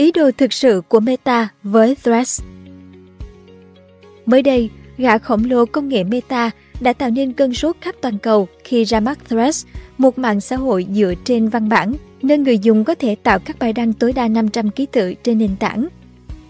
Ý 0.00 0.12
đồ 0.12 0.30
thực 0.38 0.52
sự 0.52 0.82
của 0.88 1.00
Meta 1.00 1.48
với 1.62 1.96
Threads 2.04 2.42
Mới 4.26 4.42
đây, 4.42 4.70
gã 4.98 5.18
khổng 5.18 5.44
lồ 5.44 5.64
công 5.64 5.88
nghệ 5.88 6.04
Meta 6.04 6.50
đã 6.80 6.92
tạo 6.92 7.10
nên 7.10 7.32
cơn 7.32 7.54
sốt 7.54 7.76
khắp 7.80 7.94
toàn 8.00 8.18
cầu 8.18 8.48
khi 8.64 8.84
ra 8.84 9.00
mắt 9.00 9.18
Threads, 9.28 9.66
một 9.98 10.18
mạng 10.18 10.40
xã 10.40 10.56
hội 10.56 10.86
dựa 10.94 11.14
trên 11.24 11.48
văn 11.48 11.68
bản, 11.68 11.94
nơi 12.22 12.38
người 12.38 12.58
dùng 12.58 12.84
có 12.84 12.94
thể 12.94 13.14
tạo 13.14 13.38
các 13.38 13.58
bài 13.58 13.72
đăng 13.72 13.92
tối 13.92 14.12
đa 14.12 14.28
500 14.28 14.70
ký 14.70 14.86
tự 14.86 15.14
trên 15.14 15.38
nền 15.38 15.56
tảng. 15.56 15.88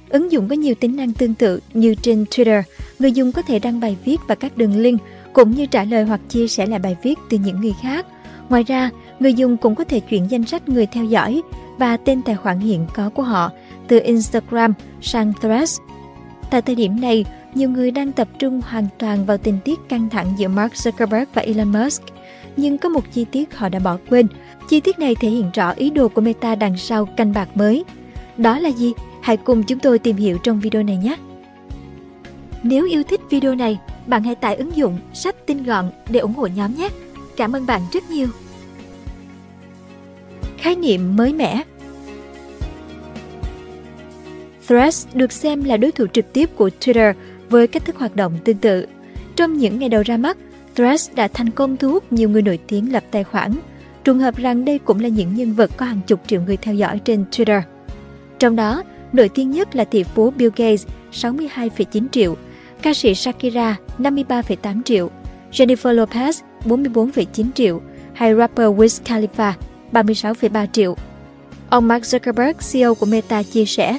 Ứng 0.09 0.33
dụng 0.33 0.49
có 0.49 0.55
nhiều 0.55 0.75
tính 0.75 0.97
năng 0.97 1.13
tương 1.13 1.35
tự 1.35 1.61
như 1.75 1.95
trên 1.95 2.25
Twitter, 2.25 2.63
người 2.99 3.13
dùng 3.13 3.33
có 3.33 3.43
thể 3.43 3.59
đăng 3.59 3.81
bài 3.81 3.97
viết 4.05 4.21
và 4.29 4.35
các 4.35 4.57
đường 4.57 4.77
link, 4.77 5.01
cũng 5.33 5.51
như 5.51 5.67
trả 5.67 5.85
lời 5.85 6.05
hoặc 6.05 6.21
chia 6.29 6.49
sẻ 6.49 6.67
lại 6.67 6.79
bài 6.79 6.97
viết 7.03 7.19
từ 7.31 7.39
những 7.39 7.61
người 7.61 7.75
khác. 7.83 8.07
Ngoài 8.49 8.63
ra, 8.63 8.91
người 9.21 9.35
dùng 9.35 9.57
cũng 9.57 9.75
có 9.75 9.85
thể 9.85 10.01
chuyển 10.01 10.31
danh 10.31 10.45
sách 10.45 10.69
người 10.69 10.87
theo 10.87 11.05
dõi 11.05 11.43
và 11.81 11.97
tên 11.97 12.23
tài 12.23 12.35
khoản 12.35 12.61
hiện 12.61 12.87
có 12.95 13.11
của 13.11 13.23
họ 13.23 13.51
từ 13.89 14.01
Instagram 14.01 14.75
sang 15.01 15.33
Threads. 15.41 15.79
Tại 16.51 16.63
thời 16.63 16.75
điểm 16.75 17.01
này, 17.01 17.25
nhiều 17.55 17.71
người 17.71 17.91
đang 17.91 18.13
tập 18.13 18.29
trung 18.39 18.61
hoàn 18.69 18.87
toàn 18.99 19.27
vào 19.27 19.39
tình 19.39 19.59
tiết 19.65 19.81
căng 19.89 20.09
thẳng 20.11 20.27
giữa 20.37 20.49
Mark 20.49 20.73
Zuckerberg 20.73 21.27
và 21.35 21.43
Elon 21.43 21.73
Musk. 21.73 22.03
Nhưng 22.57 22.79
có 22.79 22.89
một 22.89 23.05
chi 23.13 23.25
tiết 23.25 23.57
họ 23.57 23.69
đã 23.69 23.79
bỏ 23.79 23.99
quên. 24.11 24.27
Chi 24.69 24.81
tiết 24.81 24.99
này 24.99 25.15
thể 25.15 25.29
hiện 25.29 25.51
rõ 25.55 25.71
ý 25.71 25.91
đồ 25.91 26.09
của 26.09 26.21
Meta 26.21 26.55
đằng 26.55 26.77
sau 26.77 27.07
canh 27.07 27.33
bạc 27.33 27.57
mới. 27.57 27.85
Đó 28.37 28.59
là 28.59 28.69
gì? 28.69 28.93
Hãy 29.23 29.37
cùng 29.37 29.63
chúng 29.63 29.79
tôi 29.79 29.99
tìm 29.99 30.17
hiểu 30.17 30.39
trong 30.39 30.61
video 30.61 30.83
này 30.83 30.97
nhé! 30.97 31.17
Nếu 32.63 32.87
yêu 32.87 33.03
thích 33.03 33.21
video 33.31 33.55
này, 33.55 33.79
bạn 34.07 34.23
hãy 34.25 34.35
tải 34.35 34.57
ứng 34.57 34.77
dụng 34.77 34.99
sách 35.13 35.47
tinh 35.47 35.65
gọn 35.65 35.91
để 36.09 36.21
ủng 36.21 36.35
hộ 36.35 36.47
nhóm 36.47 36.75
nhé! 36.75 36.89
Cảm 37.37 37.53
ơn 37.53 37.67
bạn 37.67 37.81
rất 37.93 38.11
nhiều! 38.11 38.29
Khái 40.59 40.77
niệm 40.77 41.17
mới 41.17 41.33
mẻ 41.33 41.63
Threads 44.71 45.07
được 45.15 45.33
xem 45.33 45.65
là 45.65 45.77
đối 45.77 45.93
thủ 45.93 46.07
trực 46.13 46.33
tiếp 46.33 46.51
của 46.57 46.71
Twitter 46.81 47.13
với 47.49 47.67
cách 47.67 47.85
thức 47.85 47.97
hoạt 47.97 48.17
động 48.17 48.39
tương 48.45 48.57
tự. 48.57 48.87
Trong 49.37 49.55
những 49.55 49.79
ngày 49.79 49.89
đầu 49.89 50.03
ra 50.03 50.17
mắt, 50.17 50.37
Threads 50.77 51.11
đã 51.15 51.29
thành 51.29 51.51
công 51.51 51.77
thu 51.77 51.91
hút 51.91 52.13
nhiều 52.13 52.29
người 52.31 52.43
nổi 52.43 52.59
tiếng 52.67 52.93
lập 52.93 53.05
tài 53.11 53.25
khoản. 53.25 53.53
Trùng 54.05 54.19
hợp 54.19 54.37
rằng 54.37 54.65
đây 54.65 54.79
cũng 54.79 55.01
là 55.01 55.09
những 55.09 55.35
nhân 55.35 55.53
vật 55.53 55.71
có 55.77 55.87
hàng 55.87 56.01
chục 56.07 56.21
triệu 56.27 56.43
người 56.43 56.57
theo 56.57 56.75
dõi 56.75 57.01
trên 57.05 57.25
Twitter. 57.31 57.61
Trong 58.39 58.57
đó, 58.57 58.83
nổi 59.13 59.29
tiếng 59.29 59.51
nhất 59.51 59.77
là 59.77 59.85
tỷ 59.85 60.03
phú 60.03 60.31
Bill 60.31 60.51
Gates 60.57 60.87
62,9 61.13 62.07
triệu, 62.13 62.37
ca 62.83 62.95
sĩ 62.95 63.15
Shakira 63.15 63.77
53,8 63.99 64.83
triệu, 64.83 65.11
Jennifer 65.53 65.95
Lopez 65.95 66.33
44,9 66.65 67.45
triệu 67.55 67.81
hay 68.13 68.35
rapper 68.35 68.67
Wiz 68.67 69.03
Khalifa 69.05 69.53
36,3 69.93 70.67
triệu. 70.73 70.97
Ông 71.71 71.89
Mark 71.89 72.03
Zuckerberg, 72.03 72.55
CEO 72.73 72.95
của 72.95 73.07
Meta 73.07 73.43
chia 73.43 73.65
sẻ, 73.65 73.99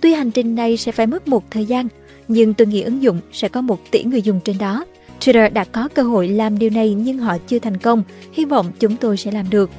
Tuy 0.00 0.14
hành 0.14 0.30
trình 0.30 0.54
này 0.54 0.76
sẽ 0.76 0.92
phải 0.92 1.06
mất 1.06 1.28
một 1.28 1.50
thời 1.50 1.66
gian, 1.66 1.88
nhưng 2.28 2.54
tôi 2.54 2.66
nghĩ 2.66 2.82
ứng 2.82 3.02
dụng 3.02 3.20
sẽ 3.32 3.48
có 3.48 3.60
một 3.60 3.90
tỷ 3.90 4.04
người 4.04 4.22
dùng 4.22 4.40
trên 4.44 4.58
đó. 4.58 4.84
Twitter 5.20 5.52
đã 5.52 5.64
có 5.64 5.88
cơ 5.94 6.02
hội 6.02 6.28
làm 6.28 6.58
điều 6.58 6.70
này 6.70 6.94
nhưng 6.94 7.18
họ 7.18 7.36
chưa 7.46 7.58
thành 7.58 7.76
công. 7.76 8.02
Hy 8.32 8.44
vọng 8.44 8.66
chúng 8.78 8.96
tôi 8.96 9.16
sẽ 9.16 9.30
làm 9.30 9.50
được. 9.50 9.70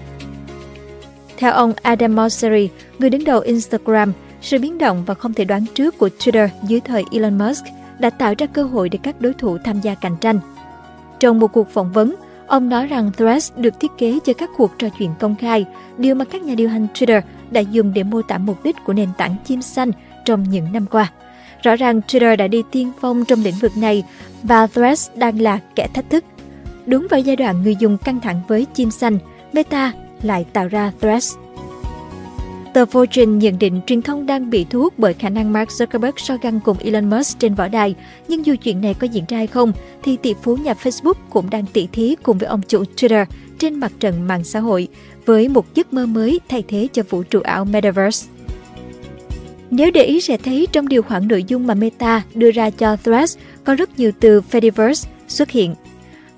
Theo 1.38 1.52
ông 1.52 1.74
Adam 1.82 2.16
Mosseri, 2.16 2.70
người 3.00 3.10
đứng 3.10 3.24
đầu 3.24 3.40
Instagram, 3.40 4.14
sự 4.42 4.60
biến 4.60 4.78
động 4.78 5.04
và 5.06 5.14
không 5.14 5.34
thể 5.34 5.46
đoán 5.46 5.66
trước 5.74 5.98
của 5.98 6.10
Twitter 6.20 6.48
dưới 6.64 6.80
thời 6.80 7.04
Elon 7.12 7.38
Musk 7.38 7.64
đã 8.00 8.10
tạo 8.10 8.34
ra 8.38 8.46
cơ 8.46 8.64
hội 8.64 8.90
để 8.90 9.00
các 9.04 9.22
đối 9.22 9.34
thủ 9.34 9.58
tham 9.64 9.82
gia 9.82 9.96
cạnh 9.96 10.16
tranh. 10.22 10.40
Trong 11.20 11.40
một 11.40 11.48
cuộc 11.48 11.70
phỏng 11.70 11.92
vấn, 11.92 12.16
ông 12.48 12.70
nói 12.70 12.88
rằng 12.88 13.12
Threads 13.18 13.52
được 13.58 13.80
thiết 13.80 13.92
kế 13.98 14.20
cho 14.26 14.34
các 14.34 14.50
cuộc 14.58 14.72
trò 14.78 14.88
chuyện 15.00 15.10
công 15.20 15.36
khai, 15.36 15.66
điều 15.98 16.16
mà 16.16 16.26
các 16.26 16.42
nhà 16.42 16.56
điều 16.56 16.70
hành 16.70 16.88
Twitter 16.94 17.22
đã 17.52 17.62
dùng 17.62 17.94
để 17.94 18.04
mô 18.04 18.22
tả 18.22 18.38
mục 18.38 18.64
đích 18.64 18.76
của 18.86 18.94
nền 18.94 19.10
tảng 19.18 19.36
chim 19.46 19.62
xanh 19.62 19.92
trong 20.30 20.44
những 20.50 20.74
năm 20.74 20.86
qua. 20.92 21.12
Rõ 21.64 21.76
ràng 21.76 22.02
Twitter 22.08 22.38
đã 22.38 22.48
đi 22.48 22.64
tiên 22.72 22.92
phong 23.02 23.26
trong 23.26 23.44
lĩnh 23.44 23.56
vực 23.56 23.78
này 23.78 24.04
và 24.44 24.68
Threads 24.68 25.10
đang 25.16 25.42
là 25.42 25.60
kẻ 25.76 25.88
thách 25.94 26.10
thức. 26.10 26.24
Đúng 26.86 27.08
vào 27.10 27.20
giai 27.20 27.36
đoạn 27.36 27.64
người 27.64 27.76
dùng 27.80 27.98
căng 27.98 28.20
thẳng 28.20 28.42
với 28.48 28.66
chim 28.74 28.92
xanh, 28.92 29.18
Meta 29.54 29.94
lại 30.22 30.46
tạo 30.54 30.68
ra 30.68 30.92
Threads. 31.02 31.36
Tờ 32.74 32.86
Fortune 32.86 33.38
nhận 33.38 33.60
định 33.60 33.82
truyền 33.86 34.02
thông 34.02 34.26
đang 34.26 34.50
bị 34.50 34.66
thu 34.70 34.82
hút 34.82 34.94
bởi 34.98 35.14
khả 35.14 35.30
năng 35.30 35.54
Mark 35.54 35.70
Zuckerberg 35.70 36.12
so 36.18 36.38
găng 36.42 36.60
cùng 36.60 36.78
Elon 36.78 37.10
Musk 37.10 37.40
trên 37.40 37.56
võ 37.56 37.68
đài. 37.68 37.96
Nhưng 38.28 38.46
dù 38.46 38.56
chuyện 38.56 38.82
này 38.82 38.94
có 38.94 39.08
diễn 39.08 39.24
ra 39.28 39.38
hay 39.38 39.48
không, 39.48 39.72
thì 40.04 40.18
tỷ 40.18 40.34
phú 40.44 40.56
nhà 40.56 40.74
Facebook 40.84 41.14
cũng 41.30 41.50
đang 41.50 41.66
tỉ 41.74 41.88
thí 41.88 42.16
cùng 42.24 42.38
với 42.38 42.48
ông 42.48 42.62
chủ 42.68 42.84
Twitter 42.96 43.26
trên 43.60 43.76
mặt 43.76 43.92
trận 44.00 44.28
mạng 44.28 44.44
xã 44.44 44.60
hội 44.60 44.88
với 45.26 45.50
một 45.50 45.76
giấc 45.76 45.94
mơ 45.94 46.06
mới 46.06 46.40
thay 46.50 46.64
thế 46.68 46.88
cho 46.94 47.04
vũ 47.10 47.24
trụ 47.24 47.40
ảo 47.40 47.66
Metaverse. 47.66 48.39
Nếu 49.72 49.92
để 49.92 50.04
ý 50.04 50.22
sẽ 50.22 50.38
thấy 50.38 50.68
trong 50.72 50.88
điều 50.88 51.02
khoản 51.02 51.28
nội 51.28 51.44
dung 51.44 51.68
mà 51.68 51.74
Meta 51.74 52.24
đưa 52.34 52.52
ra 52.52 52.70
cho 52.70 52.96
Threads 52.96 53.38
có 53.64 53.76
rất 53.76 54.00
nhiều 54.00 54.12
từ 54.20 54.42
Fediverse 54.52 55.08
xuất 55.28 55.50
hiện. 55.50 55.76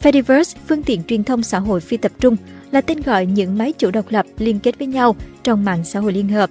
Fediverse, 0.01 0.55
phương 0.67 0.83
tiện 0.83 1.03
truyền 1.03 1.23
thông 1.23 1.43
xã 1.43 1.59
hội 1.59 1.79
phi 1.79 1.97
tập 1.97 2.11
trung, 2.19 2.35
là 2.71 2.81
tên 2.81 3.01
gọi 3.01 3.25
những 3.25 3.57
máy 3.57 3.73
chủ 3.77 3.91
độc 3.91 4.05
lập 4.09 4.25
liên 4.37 4.59
kết 4.59 4.79
với 4.79 4.87
nhau 4.87 5.15
trong 5.43 5.65
mạng 5.65 5.83
xã 5.83 5.99
hội 5.99 6.13
liên 6.13 6.29
hợp. 6.29 6.49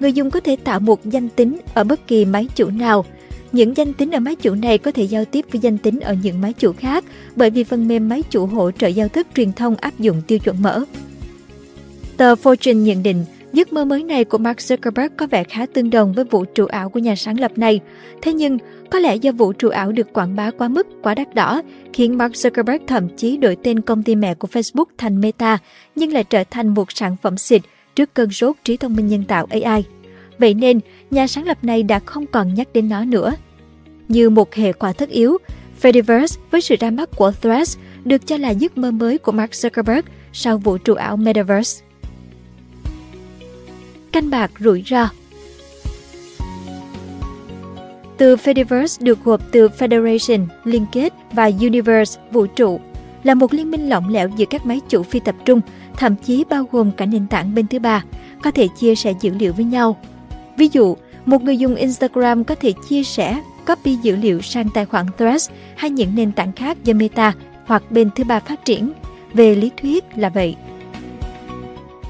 Người 0.00 0.12
dùng 0.12 0.30
có 0.30 0.40
thể 0.40 0.56
tạo 0.56 0.80
một 0.80 1.04
danh 1.04 1.28
tính 1.28 1.58
ở 1.74 1.84
bất 1.84 2.06
kỳ 2.06 2.24
máy 2.24 2.48
chủ 2.54 2.70
nào. 2.70 3.04
Những 3.52 3.76
danh 3.76 3.92
tính 3.92 4.10
ở 4.10 4.20
máy 4.20 4.36
chủ 4.36 4.54
này 4.54 4.78
có 4.78 4.90
thể 4.90 5.02
giao 5.02 5.24
tiếp 5.24 5.44
với 5.52 5.60
danh 5.60 5.78
tính 5.78 6.00
ở 6.00 6.16
những 6.22 6.40
máy 6.40 6.52
chủ 6.52 6.72
khác 6.72 7.04
bởi 7.36 7.50
vì 7.50 7.64
phần 7.64 7.88
mềm 7.88 8.08
máy 8.08 8.22
chủ 8.30 8.46
hỗ 8.46 8.70
trợ 8.70 8.86
giao 8.86 9.08
thức 9.08 9.26
truyền 9.36 9.52
thông 9.52 9.76
áp 9.76 9.98
dụng 9.98 10.22
tiêu 10.26 10.38
chuẩn 10.38 10.62
mở. 10.62 10.84
Tờ 12.16 12.34
Fortune 12.34 12.82
nhận 12.82 13.02
định 13.02 13.24
Giấc 13.54 13.72
mơ 13.72 13.84
mới 13.84 14.02
này 14.02 14.24
của 14.24 14.38
Mark 14.38 14.58
Zuckerberg 14.58 15.08
có 15.16 15.26
vẻ 15.26 15.44
khá 15.44 15.66
tương 15.66 15.90
đồng 15.90 16.12
với 16.12 16.24
vũ 16.24 16.44
trụ 16.44 16.66
ảo 16.66 16.88
của 16.88 16.98
nhà 16.98 17.16
sáng 17.16 17.40
lập 17.40 17.52
này. 17.56 17.80
Thế 18.22 18.32
nhưng, 18.32 18.58
có 18.90 18.98
lẽ 18.98 19.16
do 19.16 19.32
vũ 19.32 19.52
trụ 19.52 19.68
ảo 19.68 19.92
được 19.92 20.12
quảng 20.12 20.36
bá 20.36 20.50
quá 20.50 20.68
mức, 20.68 20.86
quá 21.02 21.14
đắt 21.14 21.34
đỏ, 21.34 21.62
khiến 21.92 22.18
Mark 22.18 22.32
Zuckerberg 22.32 22.78
thậm 22.86 23.08
chí 23.16 23.36
đổi 23.36 23.56
tên 23.62 23.80
công 23.80 24.02
ty 24.02 24.14
mẹ 24.14 24.34
của 24.34 24.48
Facebook 24.52 24.84
thành 24.98 25.20
Meta, 25.20 25.58
nhưng 25.96 26.12
lại 26.12 26.24
trở 26.24 26.44
thành 26.50 26.68
một 26.68 26.92
sản 26.92 27.16
phẩm 27.22 27.38
xịt 27.38 27.62
trước 27.96 28.14
cơn 28.14 28.30
sốt 28.30 28.56
trí 28.64 28.76
thông 28.76 28.96
minh 28.96 29.08
nhân 29.08 29.24
tạo 29.24 29.46
AI. 29.50 29.84
Vậy 30.38 30.54
nên, 30.54 30.80
nhà 31.10 31.26
sáng 31.26 31.46
lập 31.46 31.58
này 31.62 31.82
đã 31.82 31.98
không 31.98 32.26
còn 32.26 32.54
nhắc 32.54 32.68
đến 32.72 32.88
nó 32.88 33.04
nữa. 33.04 33.32
Như 34.08 34.30
một 34.30 34.54
hệ 34.54 34.72
quả 34.72 34.92
tất 34.92 35.08
yếu, 35.08 35.38
Fediverse 35.82 36.38
với 36.50 36.60
sự 36.60 36.76
ra 36.80 36.90
mắt 36.90 37.08
của 37.16 37.32
Threads 37.42 37.78
được 38.04 38.26
cho 38.26 38.36
là 38.36 38.50
giấc 38.50 38.78
mơ 38.78 38.90
mới 38.90 39.18
của 39.18 39.32
Mark 39.32 39.50
Zuckerberg 39.50 40.02
sau 40.32 40.58
vũ 40.58 40.78
trụ 40.78 40.94
ảo 40.94 41.16
Metaverse 41.16 41.83
canh 44.14 44.30
bạc 44.30 44.50
rủi 44.60 44.84
ro. 44.86 45.08
Từ 48.16 48.36
Fediverse 48.36 49.04
được 49.04 49.24
gộp 49.24 49.40
từ 49.52 49.68
Federation, 49.68 50.46
liên 50.64 50.86
kết 50.92 51.12
và 51.32 51.50
Universe, 51.60 52.20
vũ 52.32 52.46
trụ, 52.46 52.80
là 53.22 53.34
một 53.34 53.54
liên 53.54 53.70
minh 53.70 53.88
lỏng 53.88 54.08
lẻo 54.08 54.28
giữa 54.36 54.44
các 54.50 54.66
máy 54.66 54.80
chủ 54.88 55.02
phi 55.02 55.20
tập 55.20 55.34
trung, 55.44 55.60
thậm 55.96 56.14
chí 56.16 56.44
bao 56.50 56.64
gồm 56.72 56.90
cả 56.92 57.06
nền 57.06 57.26
tảng 57.26 57.54
bên 57.54 57.66
thứ 57.66 57.78
ba, 57.78 58.04
có 58.42 58.50
thể 58.50 58.68
chia 58.80 58.94
sẻ 58.94 59.14
dữ 59.20 59.30
liệu 59.38 59.52
với 59.52 59.64
nhau. 59.64 59.96
Ví 60.56 60.68
dụ, 60.72 60.96
một 61.26 61.42
người 61.42 61.58
dùng 61.58 61.74
Instagram 61.74 62.44
có 62.44 62.54
thể 62.54 62.72
chia 62.88 63.02
sẻ, 63.02 63.40
copy 63.66 63.94
dữ 63.94 64.16
liệu 64.16 64.40
sang 64.40 64.68
tài 64.74 64.84
khoản 64.84 65.06
Threads 65.18 65.50
hay 65.76 65.90
những 65.90 66.14
nền 66.14 66.32
tảng 66.32 66.52
khác 66.52 66.84
do 66.84 66.94
Meta 66.94 67.32
hoặc 67.64 67.90
bên 67.90 68.10
thứ 68.16 68.24
ba 68.24 68.40
phát 68.40 68.64
triển. 68.64 68.92
Về 69.32 69.54
lý 69.54 69.70
thuyết 69.76 70.04
là 70.16 70.28
vậy. 70.28 70.56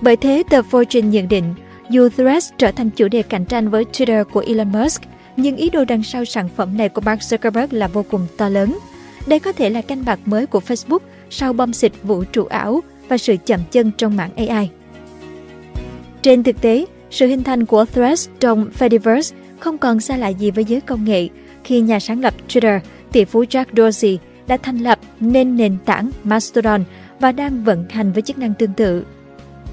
Bởi 0.00 0.16
thế, 0.16 0.42
tờ 0.50 0.60
Fortune 0.60 1.08
nhận 1.08 1.28
định 1.28 1.54
dù 1.90 2.08
Threads 2.08 2.50
trở 2.58 2.70
thành 2.70 2.90
chủ 2.90 3.08
đề 3.08 3.22
cạnh 3.22 3.44
tranh 3.44 3.68
với 3.68 3.84
Twitter 3.92 4.24
của 4.24 4.44
Elon 4.46 4.72
Musk, 4.72 5.02
nhưng 5.36 5.56
ý 5.56 5.70
đồ 5.70 5.84
đằng 5.84 6.02
sau 6.02 6.24
sản 6.24 6.48
phẩm 6.56 6.76
này 6.76 6.88
của 6.88 7.00
Mark 7.00 7.20
Zuckerberg 7.20 7.66
là 7.70 7.88
vô 7.88 8.04
cùng 8.10 8.26
to 8.36 8.48
lớn. 8.48 8.78
Đây 9.26 9.38
có 9.38 9.52
thể 9.52 9.70
là 9.70 9.80
canh 9.80 10.04
bạc 10.04 10.20
mới 10.24 10.46
của 10.46 10.60
Facebook 10.66 10.98
sau 11.30 11.52
bom 11.52 11.72
xịt 11.72 11.92
vũ 12.02 12.24
trụ 12.24 12.44
ảo 12.44 12.80
và 13.08 13.18
sự 13.18 13.36
chậm 13.46 13.60
chân 13.70 13.90
trong 13.98 14.16
mạng 14.16 14.30
AI. 14.36 14.70
Trên 16.22 16.42
thực 16.42 16.60
tế, 16.60 16.86
sự 17.10 17.26
hình 17.26 17.42
thành 17.42 17.66
của 17.66 17.84
Threads 17.84 18.28
trong 18.40 18.70
Fediverse 18.78 19.34
không 19.58 19.78
còn 19.78 20.00
xa 20.00 20.16
lạ 20.16 20.28
gì 20.28 20.50
với 20.50 20.64
giới 20.64 20.80
công 20.80 21.04
nghệ 21.04 21.28
khi 21.64 21.80
nhà 21.80 22.00
sáng 22.00 22.20
lập 22.20 22.34
Twitter, 22.48 22.80
tỷ 23.12 23.24
phú 23.24 23.44
Jack 23.44 23.64
Dorsey 23.76 24.18
đã 24.46 24.56
thành 24.56 24.78
lập 24.78 24.98
nên 25.20 25.56
nền 25.56 25.76
tảng 25.84 26.10
Mastodon 26.24 26.84
và 27.20 27.32
đang 27.32 27.64
vận 27.64 27.84
hành 27.90 28.12
với 28.12 28.22
chức 28.22 28.38
năng 28.38 28.54
tương 28.54 28.72
tự. 28.72 29.04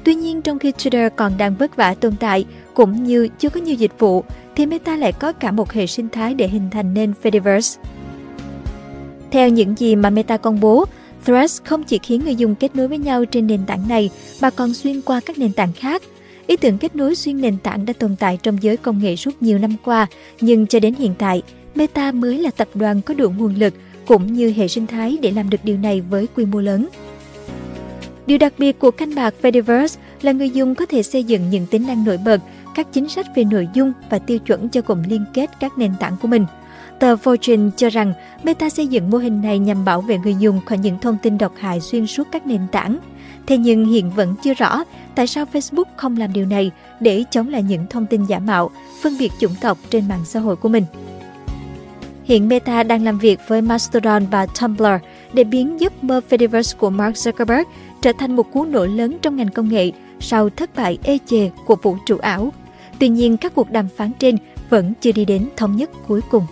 Tuy 0.04 0.16
nhiên 0.16 0.42
trong 0.42 0.60
khi 0.60 0.72
Twitter 0.72 1.10
còn 1.16 1.38
đang 1.38 1.56
vất 1.56 1.76
vả 1.76 1.94
tồn 1.94 2.14
tại 2.20 2.46
cũng 2.74 3.04
như 3.04 3.28
chưa 3.40 3.50
có 3.50 3.62
nhiều 3.62 3.76
dịch 3.76 4.00
vụ 4.00 4.24
thì 4.56 4.66
Meta 4.66 4.96
lại 4.96 5.12
có 5.12 5.32
cả 5.32 5.52
một 5.52 5.72
hệ 5.72 5.88
sinh 5.88 6.10
thái 6.10 6.34
để 6.34 6.48
hình 6.48 6.70
thành 6.72 6.94
nên 6.94 7.14
Fediverse. 7.24 7.80
Theo 9.32 9.50
những 9.50 9.76
gì 9.78 9.96
mà 9.96 10.10
Meta 10.10 10.38
công 10.38 10.60
bố, 10.60 10.86
Threads 11.26 11.62
không 11.64 11.84
chỉ 11.84 12.00
khiến 12.04 12.22
người 12.24 12.36
dùng 12.36 12.56
kết 12.56 12.76
nối 12.76 12.88
với 12.88 12.98
nhau 12.98 13.26
trên 13.26 13.48
nền 13.48 13.66
tảng 13.66 13.88
này 13.88 14.10
mà 14.42 14.50
còn 14.50 14.74
xuyên 14.74 15.02
qua 15.02 15.20
các 15.26 15.38
nền 15.38 15.54
tảng 15.54 15.74
khác. 15.74 16.02
Ý 16.48 16.58
tưởng 16.58 16.78
kết 16.78 16.96
nối 16.96 17.16
xuyên 17.16 17.42
nền 17.42 17.58
tảng 17.58 17.86
đã 17.86 17.94
tồn 17.94 18.16
tại 18.16 18.40
trong 18.44 18.58
giới 18.62 18.78
công 18.78 19.00
nghệ 19.00 19.16
suốt 19.16 19.42
nhiều 19.42 19.60
năm 19.60 19.76
qua, 19.84 20.08
nhưng 20.42 20.68
cho 20.68 20.80
đến 20.80 20.94
hiện 20.94 21.14
tại, 21.18 21.42
Meta 21.76 22.12
mới 22.12 22.38
là 22.38 22.52
tập 22.52 22.68
đoàn 22.74 23.02
có 23.02 23.14
đủ 23.14 23.30
nguồn 23.30 23.56
lực 23.56 23.74
cũng 24.06 24.34
như 24.34 24.54
hệ 24.56 24.68
sinh 24.68 24.88
thái 24.88 25.18
để 25.22 25.32
làm 25.32 25.50
được 25.50 25.58
điều 25.64 25.78
này 25.78 26.02
với 26.02 26.28
quy 26.36 26.46
mô 26.46 26.60
lớn. 26.60 26.88
Điều 28.26 28.38
đặc 28.38 28.54
biệt 28.58 28.80
của 28.80 28.92
canh 28.92 29.16
bạc 29.16 29.34
Fediverse 29.42 29.98
là 30.22 30.32
người 30.32 30.50
dùng 30.50 30.76
có 30.76 30.86
thể 30.86 31.04
xây 31.04 31.24
dựng 31.24 31.50
những 31.50 31.68
tính 31.68 31.88
năng 31.88 32.06
nổi 32.06 32.18
bật 32.26 32.42
các 32.76 32.88
chính 32.92 33.10
sách 33.10 33.26
về 33.36 33.44
nội 33.44 33.68
dung 33.74 33.94
và 34.10 34.20
tiêu 34.20 34.40
chuẩn 34.40 34.70
cho 34.70 34.82
cụm 34.82 35.04
liên 35.04 35.26
kết 35.34 35.50
các 35.60 35.78
nền 35.78 35.92
tảng 36.00 36.18
của 36.22 36.28
mình. 36.28 36.46
Tờ 37.00 37.16
Fortune 37.16 37.72
cho 37.78 37.90
rằng 37.90 38.14
Meta 38.44 38.70
xây 38.70 38.88
dựng 38.88 39.10
mô 39.10 39.18
hình 39.18 39.42
này 39.42 39.60
nhằm 39.60 39.86
bảo 39.86 40.02
vệ 40.02 40.18
người 40.18 40.36
dùng 40.40 40.62
khỏi 40.66 40.78
những 40.78 41.00
thông 41.00 41.18
tin 41.22 41.38
độc 41.38 41.54
hại 41.60 41.82
xuyên 41.82 42.08
suốt 42.08 42.28
các 42.32 42.48
nền 42.48 42.62
tảng. 42.72 42.98
Thế 43.48 43.58
nhưng 43.58 43.86
hiện 43.86 44.12
vẫn 44.12 44.36
chưa 44.44 44.54
rõ 44.54 44.84
tại 45.16 45.28
sao 45.28 45.46
Facebook 45.54 45.84
không 45.96 46.18
làm 46.18 46.34
điều 46.34 46.46
này 46.46 46.72
để 47.00 47.24
chống 47.32 47.50
lại 47.50 47.64
những 47.64 47.86
thông 47.90 48.06
tin 48.06 48.26
giả 48.26 48.40
mạo, 48.40 48.72
phân 49.02 49.18
biệt 49.20 49.32
chủng 49.40 49.56
tộc 49.62 49.78
trên 49.90 50.08
mạng 50.08 50.22
xã 50.26 50.40
hội 50.40 50.56
của 50.56 50.70
mình. 50.70 50.84
Hiện 52.24 52.48
Meta 52.48 52.84
đang 52.84 53.04
làm 53.04 53.20
việc 53.20 53.40
với 53.48 53.62
Mastodon 53.62 54.26
và 54.32 54.46
Tumblr 54.46 54.88
để 55.34 55.44
biến 55.44 55.80
giấc 55.80 56.04
mơ 56.04 56.22
Fediverse 56.30 56.78
của 56.78 56.90
Mark 56.90 57.16
Zuckerberg 57.16 57.64
trở 58.02 58.12
thành 58.18 58.36
một 58.36 58.52
cú 58.52 58.66
nổ 58.66 58.86
lớn 58.86 59.18
trong 59.22 59.36
ngành 59.36 59.50
công 59.50 59.70
nghệ 59.70 59.92
sau 60.20 60.50
thất 60.50 60.76
bại 60.76 60.98
ê 61.04 61.18
chề 61.26 61.50
của 61.66 61.76
vũ 61.82 61.98
trụ 62.06 62.18
ảo. 62.18 62.54
Tuy 63.00 63.10
nhiên, 63.10 63.38
các 63.38 63.56
cuộc 63.56 63.72
đàm 63.72 63.88
phán 63.98 64.12
trên 64.20 64.38
vẫn 64.70 64.94
chưa 65.02 65.12
đi 65.12 65.26
đến 65.26 65.50
thống 65.58 65.76
nhất 65.76 65.90
cuối 66.08 66.22
cùng. 66.32 66.44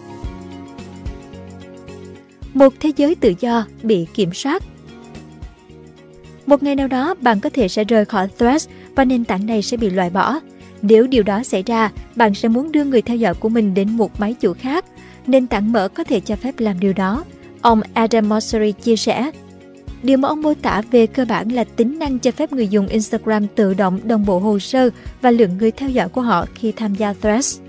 Một 2.53 2.73
thế 2.79 2.91
giới 2.97 3.15
tự 3.15 3.33
do 3.39 3.65
bị 3.83 4.07
kiểm 4.13 4.33
soát 4.33 4.63
Một 6.45 6.63
ngày 6.63 6.75
nào 6.75 6.87
đó, 6.87 7.15
bạn 7.21 7.39
có 7.39 7.49
thể 7.49 7.67
sẽ 7.67 7.83
rời 7.83 8.05
khỏi 8.05 8.27
Threads 8.39 8.67
và 8.95 9.05
nền 9.05 9.25
tảng 9.25 9.45
này 9.45 9.61
sẽ 9.61 9.77
bị 9.77 9.89
loại 9.89 10.09
bỏ. 10.09 10.39
Nếu 10.81 11.07
điều 11.07 11.23
đó 11.23 11.43
xảy 11.43 11.63
ra, 11.63 11.91
bạn 12.15 12.33
sẽ 12.33 12.47
muốn 12.47 12.71
đưa 12.71 12.83
người 12.83 13.01
theo 13.01 13.17
dõi 13.17 13.33
của 13.33 13.49
mình 13.49 13.73
đến 13.73 13.97
một 13.97 14.19
máy 14.19 14.35
chủ 14.39 14.53
khác. 14.53 14.85
Nền 15.27 15.47
tảng 15.47 15.71
mở 15.71 15.87
có 15.87 16.03
thể 16.03 16.19
cho 16.19 16.35
phép 16.35 16.59
làm 16.59 16.79
điều 16.79 16.93
đó. 16.93 17.23
Ông 17.61 17.81
Adam 17.93 18.29
Mosseri 18.29 18.71
chia 18.71 18.95
sẻ, 18.95 19.31
Điều 20.03 20.17
mà 20.17 20.27
ông 20.27 20.41
mô 20.41 20.53
tả 20.53 20.81
về 20.91 21.07
cơ 21.07 21.25
bản 21.25 21.49
là 21.49 21.63
tính 21.63 21.99
năng 21.99 22.19
cho 22.19 22.31
phép 22.31 22.53
người 22.53 22.67
dùng 22.67 22.87
Instagram 22.87 23.47
tự 23.47 23.73
động 23.73 23.99
đồng 24.07 24.25
bộ 24.25 24.39
hồ 24.39 24.59
sơ 24.59 24.89
và 25.21 25.31
lượng 25.31 25.57
người 25.57 25.71
theo 25.71 25.89
dõi 25.89 26.09
của 26.09 26.21
họ 26.21 26.45
khi 26.55 26.71
tham 26.71 26.95
gia 26.95 27.13
Threads. 27.13 27.59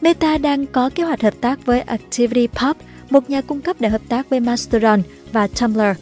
Meta 0.00 0.38
đang 0.38 0.66
có 0.66 0.90
kế 0.94 1.02
hoạch 1.02 1.22
hợp 1.22 1.34
tác 1.40 1.66
với 1.66 1.80
ActivityPub, 1.80 2.76
một 3.10 3.30
nhà 3.30 3.40
cung 3.40 3.60
cấp 3.60 3.80
đã 3.80 3.88
hợp 3.88 4.00
tác 4.08 4.30
với 4.30 4.40
Mastodon 4.40 5.02
và 5.32 5.46
Tumblr. 5.46 5.96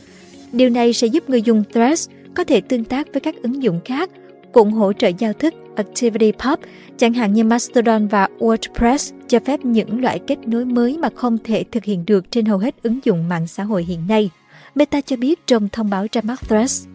Điều 0.53 0.71
này 0.71 0.93
sẽ 0.93 1.07
giúp 1.07 1.31
người 1.31 1.43
dùng 1.43 1.65
Threads 1.73 2.09
có 2.35 2.45
thể 2.45 2.61
tương 2.61 2.85
tác 2.85 3.07
với 3.13 3.21
các 3.21 3.35
ứng 3.43 3.63
dụng 3.63 3.81
khác, 3.85 4.11
cũng 4.53 4.73
hỗ 4.73 4.93
trợ 4.93 5.09
giao 5.19 5.33
thức 5.33 5.55
ActivityPub, 5.77 6.59
chẳng 6.97 7.13
hạn 7.13 7.33
như 7.33 7.45
Mastodon 7.45 8.07
và 8.07 8.29
WordPress 8.39 9.13
cho 9.31 9.39
phép 9.41 9.65
những 9.65 10.01
loại 10.01 10.19
kết 10.19 10.39
nối 10.49 10.65
mới 10.65 10.99
mà 10.99 11.09
không 11.15 11.39
thể 11.45 11.65
thực 11.73 11.85
hiện 11.85 12.05
được 12.07 12.31
trên 12.31 12.45
hầu 12.45 12.59
hết 12.59 12.83
ứng 12.83 12.99
dụng 13.05 13.29
mạng 13.29 13.47
xã 13.47 13.65
hội 13.65 13.85
hiện 13.85 14.07
nay. 14.09 14.31
Meta 14.75 15.01
cho 15.01 15.17
biết 15.17 15.47
trong 15.47 15.69
thông 15.69 15.91
báo 15.91 16.07
ra 16.13 16.21
mắt 16.25 16.41
Threads. 16.49 16.87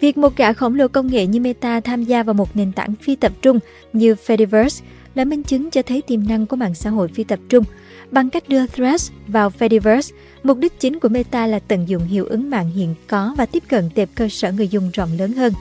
Việc 0.00 0.18
một 0.18 0.36
gã 0.36 0.52
khổng 0.52 0.74
lồ 0.74 0.88
công 0.88 1.06
nghệ 1.06 1.26
như 1.26 1.40
Meta 1.40 1.80
tham 1.80 2.04
gia 2.04 2.22
vào 2.22 2.34
một 2.34 2.56
nền 2.56 2.72
tảng 2.72 2.94
phi 3.02 3.16
tập 3.16 3.32
trung 3.42 3.58
như 3.92 4.14
Fediverse 4.26 4.82
là 5.14 5.24
minh 5.24 5.42
chứng 5.42 5.70
cho 5.70 5.82
thấy 5.82 6.02
tiềm 6.02 6.28
năng 6.28 6.46
của 6.46 6.56
mạng 6.56 6.74
xã 6.74 6.90
hội 6.90 7.08
phi 7.08 7.24
tập 7.24 7.38
trung. 7.48 7.64
Bằng 8.10 8.30
cách 8.30 8.48
đưa 8.48 8.66
Threads 8.66 9.10
vào 9.26 9.52
Fediverse, 9.58 10.14
mục 10.42 10.58
đích 10.58 10.80
chính 10.80 11.00
của 11.00 11.08
Meta 11.08 11.46
là 11.46 11.58
tận 11.58 11.88
dụng 11.88 12.04
hiệu 12.04 12.24
ứng 12.24 12.50
mạng 12.50 12.70
hiện 12.70 12.94
có 13.06 13.34
và 13.38 13.46
tiếp 13.46 13.62
cận 13.68 13.90
tệp 13.94 14.08
cơ 14.14 14.28
sở 14.28 14.52
người 14.52 14.68
dùng 14.68 14.90
rộng 14.92 15.10
lớn 15.18 15.32
hơn. 15.32 15.52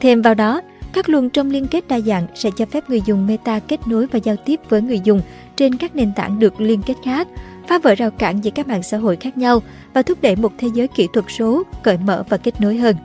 Thêm 0.00 0.22
vào 0.22 0.34
đó, 0.34 0.62
các 0.92 1.08
luồng 1.08 1.30
trong 1.30 1.50
liên 1.50 1.66
kết 1.66 1.88
đa 1.88 2.00
dạng 2.00 2.26
sẽ 2.34 2.50
cho 2.56 2.66
phép 2.66 2.90
người 2.90 3.02
dùng 3.06 3.26
Meta 3.26 3.58
kết 3.58 3.88
nối 3.88 4.06
và 4.06 4.18
giao 4.18 4.36
tiếp 4.36 4.60
với 4.68 4.82
người 4.82 5.00
dùng 5.04 5.20
trên 5.56 5.76
các 5.76 5.96
nền 5.96 6.12
tảng 6.16 6.38
được 6.38 6.60
liên 6.60 6.82
kết 6.82 6.94
khác, 7.04 7.28
phá 7.68 7.78
vỡ 7.78 7.94
rào 7.94 8.10
cản 8.10 8.44
giữa 8.44 8.50
các 8.50 8.68
mạng 8.68 8.82
xã 8.82 8.98
hội 8.98 9.16
khác 9.16 9.38
nhau 9.38 9.62
và 9.94 10.02
thúc 10.02 10.18
đẩy 10.22 10.36
một 10.36 10.52
thế 10.58 10.68
giới 10.74 10.88
kỹ 10.88 11.08
thuật 11.12 11.24
số 11.28 11.62
cởi 11.82 11.98
mở 11.98 12.24
và 12.28 12.36
kết 12.36 12.60
nối 12.60 12.76
hơn. 12.76 12.96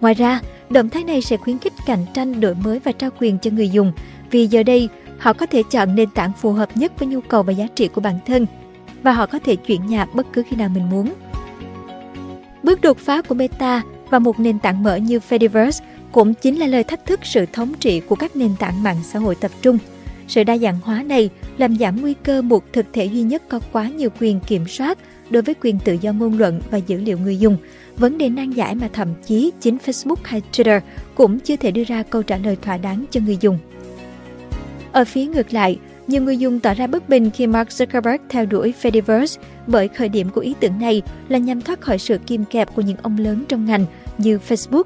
Ngoài 0.00 0.14
ra, 0.14 0.40
động 0.70 0.88
thái 0.88 1.04
này 1.04 1.22
sẽ 1.22 1.36
khuyến 1.36 1.58
khích 1.58 1.72
cạnh 1.86 2.06
tranh 2.14 2.40
đổi 2.40 2.54
mới 2.54 2.78
và 2.78 2.92
trao 2.92 3.10
quyền 3.20 3.38
cho 3.38 3.50
người 3.50 3.68
dùng 3.68 3.92
vì 4.30 4.46
giờ 4.46 4.62
đây 4.62 4.88
họ 5.18 5.32
có 5.32 5.46
thể 5.46 5.62
chọn 5.70 5.94
nền 5.94 6.10
tảng 6.10 6.32
phù 6.32 6.52
hợp 6.52 6.76
nhất 6.76 6.92
với 6.98 7.08
nhu 7.08 7.20
cầu 7.20 7.42
và 7.42 7.52
giá 7.52 7.66
trị 7.74 7.88
của 7.88 8.00
bản 8.00 8.18
thân 8.26 8.46
và 9.02 9.12
họ 9.12 9.26
có 9.26 9.38
thể 9.38 9.56
chuyển 9.56 9.86
nhà 9.86 10.04
bất 10.04 10.26
cứ 10.32 10.42
khi 10.48 10.56
nào 10.56 10.68
mình 10.68 10.90
muốn. 10.90 11.12
Bước 12.62 12.80
đột 12.80 12.98
phá 12.98 13.22
của 13.22 13.34
Meta 13.34 13.82
và 14.10 14.18
một 14.18 14.40
nền 14.40 14.58
tảng 14.58 14.82
mở 14.82 14.96
như 14.96 15.20
Fediverse 15.28 15.84
cũng 16.16 16.34
chính 16.34 16.58
là 16.58 16.66
lời 16.66 16.84
thách 16.84 17.06
thức 17.06 17.20
sự 17.22 17.46
thống 17.52 17.72
trị 17.80 18.00
của 18.00 18.14
các 18.14 18.36
nền 18.36 18.50
tảng 18.58 18.82
mạng 18.82 18.96
xã 19.04 19.18
hội 19.18 19.34
tập 19.34 19.50
trung. 19.62 19.78
Sự 20.28 20.44
đa 20.44 20.58
dạng 20.58 20.78
hóa 20.80 21.02
này 21.02 21.30
làm 21.58 21.76
giảm 21.76 22.00
nguy 22.00 22.14
cơ 22.14 22.42
một 22.42 22.72
thực 22.72 22.86
thể 22.92 23.04
duy 23.04 23.22
nhất 23.22 23.42
có 23.48 23.60
quá 23.72 23.88
nhiều 23.88 24.10
quyền 24.20 24.40
kiểm 24.40 24.66
soát 24.68 24.98
đối 25.30 25.42
với 25.42 25.54
quyền 25.62 25.78
tự 25.78 25.96
do 26.00 26.12
ngôn 26.12 26.38
luận 26.38 26.60
và 26.70 26.78
dữ 26.78 26.96
liệu 27.00 27.18
người 27.18 27.38
dùng, 27.38 27.56
vấn 27.96 28.18
đề 28.18 28.28
nan 28.28 28.50
giải 28.50 28.74
mà 28.74 28.88
thậm 28.92 29.08
chí 29.26 29.52
chính 29.60 29.78
Facebook 29.86 30.16
hay 30.24 30.42
Twitter 30.52 30.80
cũng 31.14 31.38
chưa 31.38 31.56
thể 31.56 31.70
đưa 31.70 31.84
ra 31.84 32.02
câu 32.02 32.22
trả 32.22 32.36
lời 32.36 32.56
thỏa 32.62 32.76
đáng 32.76 33.04
cho 33.10 33.20
người 33.20 33.38
dùng. 33.40 33.58
Ở 34.92 35.04
phía 35.04 35.26
ngược 35.26 35.52
lại, 35.52 35.78
nhiều 36.06 36.22
người 36.22 36.36
dùng 36.36 36.60
tỏ 36.60 36.74
ra 36.74 36.86
bất 36.86 37.08
bình 37.08 37.30
khi 37.30 37.46
Mark 37.46 37.68
Zuckerberg 37.68 38.18
theo 38.28 38.46
đuổi 38.46 38.74
Fediverse 38.82 39.38
bởi 39.66 39.88
khởi 39.88 40.08
điểm 40.08 40.30
của 40.30 40.40
ý 40.40 40.54
tưởng 40.60 40.78
này 40.80 41.02
là 41.28 41.38
nhằm 41.38 41.60
thoát 41.60 41.80
khỏi 41.80 41.98
sự 41.98 42.18
kim 42.18 42.44
kẹp 42.44 42.74
của 42.74 42.82
những 42.82 42.96
ông 43.02 43.18
lớn 43.18 43.44
trong 43.48 43.64
ngành 43.64 43.86
như 44.18 44.38
Facebook. 44.48 44.84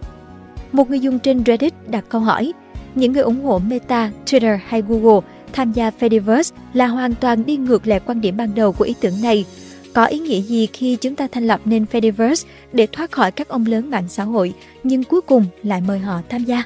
Một 0.73 0.91
người 0.91 1.01
dùng 1.01 1.19
trên 1.19 1.43
Reddit 1.47 1.75
đặt 1.89 2.05
câu 2.09 2.21
hỏi, 2.21 2.53
những 2.95 3.13
người 3.13 3.23
ủng 3.23 3.45
hộ 3.45 3.59
Meta, 3.59 4.11
Twitter 4.27 4.59
hay 4.67 4.83
Google 4.83 5.29
tham 5.53 5.73
gia 5.73 5.91
Fediverse 6.01 6.55
là 6.73 6.87
hoàn 6.87 7.15
toàn 7.15 7.47
đi 7.47 7.57
ngược 7.57 7.87
lại 7.87 8.01
quan 8.07 8.21
điểm 8.21 8.37
ban 8.37 8.55
đầu 8.55 8.73
của 8.73 8.85
ý 8.85 8.95
tưởng 9.01 9.23
này. 9.23 9.45
Có 9.93 10.05
ý 10.05 10.19
nghĩa 10.19 10.41
gì 10.41 10.67
khi 10.67 10.97
chúng 10.97 11.17
ta 11.17 11.27
thành 11.33 11.47
lập 11.47 11.61
nên 11.65 11.87
Fediverse 11.93 12.47
để 12.73 12.87
thoát 12.87 13.11
khỏi 13.11 13.33
các 13.33 13.49
ông 13.49 13.67
lớn 13.67 13.91
mạng 13.91 14.09
xã 14.09 14.25
hội, 14.25 14.55
nhưng 14.83 15.05
cuối 15.05 15.21
cùng 15.21 15.45
lại 15.63 15.81
mời 15.87 15.99
họ 15.99 16.21
tham 16.29 16.45
gia? 16.45 16.63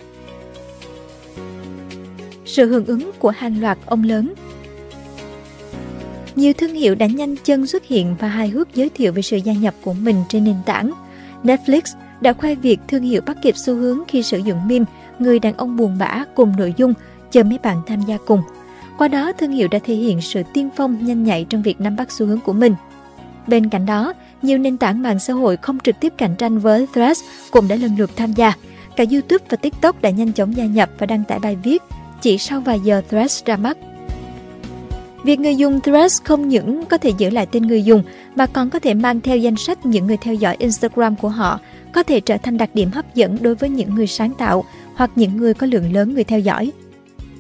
Sự 2.45 2.69
hưởng 2.69 2.87
ứng 2.87 3.11
của 3.19 3.31
hàng 3.31 3.61
loạt 3.61 3.79
ông 3.87 4.05
lớn 4.05 4.35
Nhiều 6.37 6.53
thương 6.53 6.75
hiệu 6.75 6.95
đã 6.95 7.07
nhanh 7.07 7.37
chân 7.45 7.67
xuất 7.67 7.85
hiện 7.87 8.17
và 8.21 8.29
hài 8.29 8.49
hước 8.49 8.75
giới 8.75 8.89
thiệu 8.89 9.13
về 9.13 9.23
sự 9.23 9.37
gia 9.37 9.53
nhập 9.53 9.75
của 9.83 9.93
mình 9.93 10.17
trên 10.29 10.45
nền 10.45 10.57
tảng. 10.67 10.93
Netflix 11.43 11.81
đã 12.21 12.33
khoe 12.33 12.55
việc 12.55 12.81
thương 12.89 13.03
hiệu 13.03 13.21
bắt 13.27 13.37
kịp 13.43 13.57
xu 13.57 13.75
hướng 13.75 14.03
khi 14.09 14.23
sử 14.23 14.39
dụng 14.39 14.69
meme 14.69 14.85
người 15.19 15.39
đàn 15.39 15.57
ông 15.57 15.77
buồn 15.77 15.97
bã 15.99 16.25
cùng 16.35 16.53
nội 16.59 16.75
dung 16.77 16.95
chờ 17.31 17.43
mấy 17.43 17.59
bạn 17.63 17.83
tham 17.87 18.01
gia 18.01 18.17
cùng. 18.27 18.43
Qua 18.99 19.09
đó, 19.09 19.33
thương 19.33 19.51
hiệu 19.51 19.69
đã 19.69 19.79
thể 19.85 19.95
hiện 19.95 20.21
sự 20.21 20.43
tiên 20.55 20.69
phong 20.77 21.07
nhanh 21.07 21.25
nhạy 21.25 21.47
trong 21.49 21.63
việc 21.63 21.81
nắm 21.81 21.97
bắt 21.97 22.13
xu 22.13 22.27
hướng 22.27 22.41
của 22.41 22.53
mình. 22.53 22.75
Bên 23.47 23.69
cạnh 23.69 23.87
đó, 23.87 24.13
nhiều 24.43 24.59
nền 24.59 24.77
tảng 24.77 25.03
mạng 25.03 25.19
xã 25.19 25.33
hội 25.33 25.57
không 25.57 25.79
trực 25.81 26.01
tiếp 26.01 26.13
cạnh 26.17 26.35
tranh 26.37 26.59
với 26.59 26.87
Threads 26.95 27.23
cũng 27.51 27.69
đã 27.69 27.77
lần 27.77 27.97
lượt 27.99 28.11
tham 28.17 28.33
gia. 28.33 28.53
Cả 28.97 29.05
YouTube 29.11 29.45
và 29.51 29.57
TikTok 29.57 30.03
đã 30.03 30.11
nhanh 30.11 30.33
chóng 30.33 30.57
gia 30.57 30.65
nhập 30.65 30.91
và 30.99 31.07
đăng 31.07 31.25
tải 31.25 31.39
bài 31.39 31.57
viết 31.63 31.83
chỉ 32.21 32.39
sau 32.39 32.61
vài 32.61 32.81
giờ 32.81 33.03
Threads 33.11 33.45
ra 33.45 33.57
mắt. 33.57 33.77
Việc 35.25 35.41
người 35.41 35.57
dùng 35.57 35.81
Threads 35.81 36.23
không 36.23 36.49
những 36.49 36.85
có 36.85 36.99
thể 36.99 37.13
giữ 37.19 37.31
lại 37.31 37.47
tên 37.47 37.67
người 37.67 37.83
dùng 37.83 38.03
mà 38.37 38.47
còn 38.47 38.71
có 38.71 38.79
thể 38.79 38.95
mang 38.95 39.21
theo 39.21 39.37
danh 39.37 39.57
sách 39.57 39.87
những 39.87 40.07
người 40.07 40.17
theo 40.17 40.35
dõi 40.35 40.57
Instagram 40.59 41.17
của 41.17 41.29
họ, 41.29 41.61
có 41.95 42.03
thể 42.03 42.21
trở 42.21 42.37
thành 42.37 42.59
đặc 42.59 42.71
điểm 42.75 42.91
hấp 42.91 43.15
dẫn 43.15 43.39
đối 43.41 43.55
với 43.55 43.71
những 43.71 43.95
người 43.95 44.07
sáng 44.07 44.33
tạo 44.39 44.65
hoặc 44.95 45.11
những 45.17 45.37
người 45.37 45.55
có 45.55 45.67
lượng 45.67 45.93
lớn 45.93 46.15
người 46.15 46.25
theo 46.25 46.39
dõi. 46.39 46.73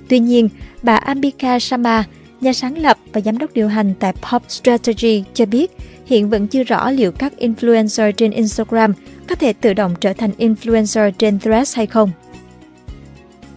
Tuy 0.09 0.19
nhiên, 0.19 0.49
bà 0.83 0.97
Ambika 0.97 1.59
Sharma, 1.59 2.05
nhà 2.41 2.53
sáng 2.53 2.79
lập 2.79 2.99
và 3.13 3.21
giám 3.21 3.39
đốc 3.39 3.53
điều 3.53 3.69
hành 3.69 3.95
tại 3.99 4.13
Pop 4.13 4.43
Strategy 4.49 5.25
cho 5.35 5.47
biết 5.47 5.71
hiện 6.07 6.31
vẫn 6.31 6.47
chưa 6.47 6.63
rõ 6.63 6.91
liệu 6.91 7.13
các 7.13 7.33
influencer 7.39 8.13
trên 8.13 8.31
Instagram 8.31 8.93
có 9.29 9.35
thể 9.35 9.53
tự 9.53 9.75
động 9.75 9.95
trở 10.01 10.13
thành 10.13 10.31
influencer 10.39 11.11
trên 11.11 11.39
Threads 11.39 11.77
hay 11.77 11.87
không. 11.87 12.11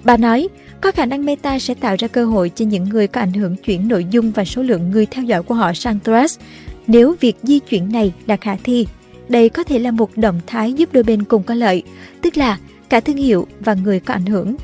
Bà 0.04 0.18
nói, 0.18 0.48
có 0.82 0.92
khả 0.92 1.06
năng 1.06 1.26
Meta 1.26 1.60
sẽ 1.60 1.74
tạo 1.74 1.96
ra 2.00 2.08
cơ 2.08 2.26
hội 2.26 2.52
cho 2.56 2.66
những 2.66 2.90
người 2.90 3.08
có 3.08 3.22
ảnh 3.22 3.34
hưởng 3.34 3.56
chuyển 3.56 3.88
nội 3.88 4.06
dung 4.12 4.32
và 4.32 4.46
số 4.46 4.62
lượng 4.62 4.92
người 4.92 5.06
theo 5.06 5.24
dõi 5.24 5.44
của 5.44 5.56
họ 5.56 5.74
sang 5.74 6.00
Threads 6.00 6.40
nếu 6.88 7.16
việc 7.20 7.36
di 7.44 7.60
chuyển 7.60 7.92
này 7.92 8.14
là 8.28 8.38
khả 8.38 8.56
thi. 8.64 8.88
Đây 9.30 9.50
có 9.50 9.64
thể 9.64 9.80
là 9.80 9.92
một 9.92 10.18
động 10.18 10.40
thái 10.48 10.74
giúp 10.74 10.90
đôi 10.94 11.04
bên 11.04 11.24
cùng 11.24 11.44
có 11.44 11.54
lợi, 11.54 11.84
tức 12.22 12.38
là 12.38 12.58
cả 12.90 13.00
thương 13.00 13.18
hiệu 13.18 13.48
và 13.60 13.74
người 13.74 14.00
có 14.00 14.14
ảnh 14.14 14.26
hưởng. 14.26 14.56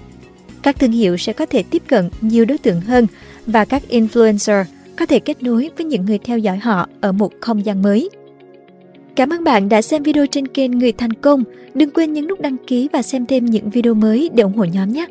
Các 0.62 0.80
thương 0.80 0.92
hiệu 0.92 1.18
sẽ 1.18 1.34
có 1.34 1.46
thể 1.46 1.64
tiếp 1.64 1.84
cận 1.88 2.10
nhiều 2.22 2.46
đối 2.46 2.58
tượng 2.58 2.82
hơn 2.82 3.08
và 3.46 3.66
các 3.66 3.84
influencer 3.90 4.64
có 4.96 5.06
thể 5.06 5.20
kết 5.20 5.44
nối 5.44 5.70
với 5.78 5.86
những 5.86 6.06
người 6.06 6.18
theo 6.18 6.38
dõi 6.38 6.58
họ 6.58 6.88
ở 7.02 7.12
một 7.12 7.32
không 7.40 7.66
gian 7.66 7.82
mới. 7.82 8.10
Cảm 9.16 9.30
ơn 9.30 9.44
bạn 9.44 9.70
đã 9.70 9.82
xem 9.82 10.04
video 10.04 10.26
trên 10.26 10.48
kênh 10.48 10.72
Người 10.72 10.92
Thành 10.92 11.14
Công. 11.14 11.44
Đừng 11.74 11.90
quên 11.90 12.14
nhấn 12.14 12.28
nút 12.28 12.42
đăng 12.42 12.58
ký 12.68 12.90
và 12.94 13.02
xem 13.02 13.26
thêm 13.26 13.46
những 13.46 13.70
video 13.70 13.94
mới 13.94 14.30
để 14.34 14.44
ủng 14.44 14.58
hộ 14.58 14.64
nhóm 14.64 14.94
nhé! 14.94 15.06